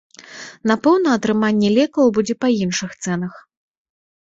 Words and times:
Напэўна, 0.71 1.07
атрыманне 1.21 1.69
лекаў 1.77 2.13
будзе 2.19 2.39
па 2.43 2.47
іншых 2.63 3.01
цэнах. 3.03 3.33